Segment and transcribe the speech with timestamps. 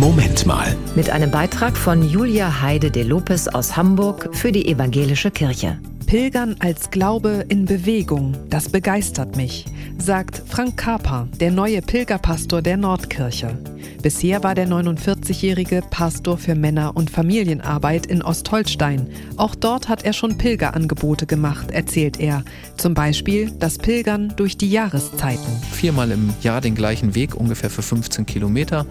[0.00, 0.74] Moment mal.
[0.96, 5.78] Mit einem Beitrag von Julia Heide de Lopez aus Hamburg für die Evangelische Kirche.
[6.10, 12.76] Pilgern als Glaube in Bewegung, das begeistert mich, sagt Frank Kaper, der neue Pilgerpastor der
[12.76, 13.56] Nordkirche.
[14.02, 19.08] Bisher war der 49-jährige Pastor für Männer- und Familienarbeit in Ostholstein.
[19.36, 22.42] Auch dort hat er schon Pilgerangebote gemacht, erzählt er.
[22.76, 25.62] Zum Beispiel das Pilgern durch die Jahreszeiten.
[25.70, 28.84] Viermal im Jahr den gleichen Weg, ungefähr für 15 Kilometer.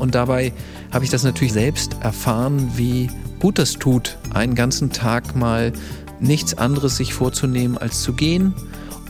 [0.00, 0.52] Und dabei
[0.90, 3.10] habe ich das natürlich selbst erfahren, wie
[3.44, 5.74] gut das tut, einen ganzen Tag mal
[6.18, 8.54] nichts anderes sich vorzunehmen, als zu gehen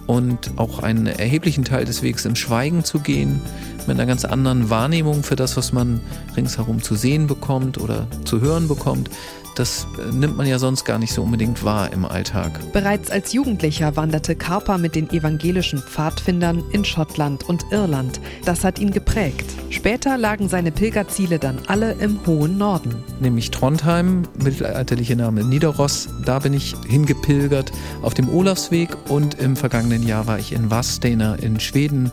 [0.09, 3.41] und auch einen erheblichen Teil des Wegs im Schweigen zu gehen,
[3.87, 6.01] mit einer ganz anderen Wahrnehmung für das, was man
[6.37, 9.11] ringsherum zu sehen bekommt oder zu hören bekommt
[9.55, 12.61] das äh, nimmt man ja sonst gar nicht so unbedingt wahr im Alltag.
[12.73, 18.21] Bereits als Jugendlicher wanderte Carper mit den evangelischen Pfadfindern in Schottland und Irland.
[18.45, 19.45] Das hat ihn geprägt.
[19.71, 22.97] Später lagen seine Pilgerziele dann alle im hohen Norden.
[23.21, 26.09] Nämlich Trondheim, mittelalterliche Name Nidaros.
[26.25, 31.37] Da bin ich hingepilgert auf dem Olafsweg und im vergangenen Jahr war ich in Vadstena
[31.37, 32.11] in Schweden.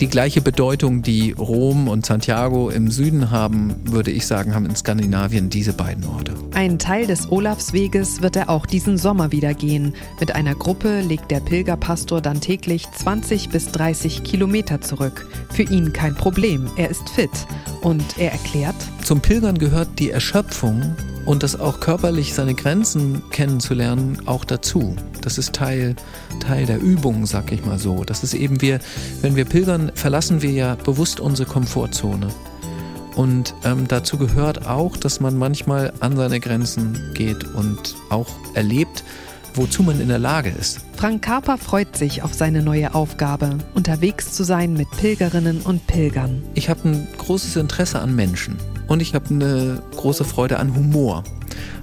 [0.00, 4.76] Die gleiche Bedeutung, die Rom und Santiago im Süden haben, würde ich sagen, haben in
[4.76, 6.34] Skandinavien diese beiden Orte.
[6.52, 9.94] Ein einen Teil des Olafsweges wird er auch diesen Sommer wieder gehen.
[10.18, 15.26] Mit einer Gruppe legt der Pilgerpastor dann täglich 20 bis 30 Kilometer zurück.
[15.52, 17.30] Für ihn kein Problem, er ist fit.
[17.82, 24.18] Und er erklärt, zum Pilgern gehört die Erschöpfung und das auch körperlich seine Grenzen kennenzulernen
[24.26, 24.96] auch dazu.
[25.26, 25.96] Das ist Teil,
[26.38, 28.04] Teil der Übung, sag ich mal so.
[28.04, 28.78] Das ist eben wir,
[29.22, 32.28] wenn wir pilgern, verlassen wir ja bewusst unsere Komfortzone.
[33.16, 39.02] Und ähm, dazu gehört auch, dass man manchmal an seine Grenzen geht und auch erlebt,
[39.54, 40.82] wozu man in der Lage ist.
[40.94, 46.44] Frank Kaper freut sich auf seine neue Aufgabe, unterwegs zu sein mit Pilgerinnen und Pilgern.
[46.54, 51.24] Ich habe ein großes Interesse an Menschen und ich habe eine große Freude an Humor.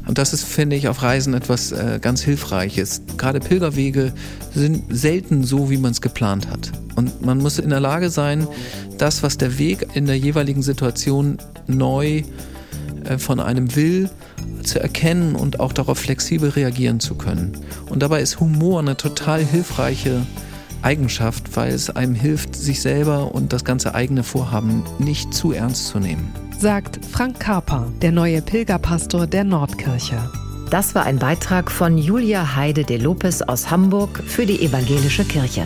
[0.06, 3.02] Und das ist, finde ich, auf Reisen etwas äh, ganz Hilfreiches.
[3.18, 4.14] Gerade Pilgerwege
[4.54, 6.72] sind selten so, wie man es geplant hat.
[6.96, 8.48] Und man muss in der Lage sein,
[8.98, 12.24] das, was der Weg in der jeweiligen Situation neu
[13.06, 14.10] äh, von einem will,
[14.64, 17.52] zu erkennen und auch darauf flexibel reagieren zu können.
[17.90, 20.26] Und dabei ist Humor eine total hilfreiche
[20.82, 25.88] Eigenschaft, weil es einem hilft, sich selber und das ganze eigene Vorhaben nicht zu ernst
[25.88, 30.16] zu nehmen sagt Frank Karper, der neue Pilgerpastor der Nordkirche.
[30.70, 35.66] Das war ein Beitrag von Julia Heide de Lopez aus Hamburg für die Evangelische Kirche.